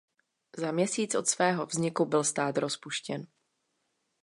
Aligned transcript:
Za 0.57 0.71
měsíc 0.71 1.15
od 1.15 1.27
svého 1.27 1.65
vzniku 1.65 2.05
byl 2.05 2.23
stát 2.23 2.57
rozpuštěn. 2.57 3.27